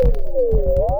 Oh, 0.00 0.97